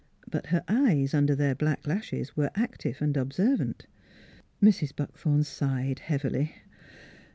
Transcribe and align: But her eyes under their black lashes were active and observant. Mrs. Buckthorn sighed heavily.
But 0.27 0.47
her 0.47 0.63
eyes 0.67 1.13
under 1.13 1.35
their 1.35 1.53
black 1.53 1.85
lashes 1.85 2.35
were 2.35 2.49
active 2.55 3.03
and 3.03 3.15
observant. 3.15 3.85
Mrs. 4.59 4.95
Buckthorn 4.95 5.43
sighed 5.43 5.99
heavily. 5.99 6.55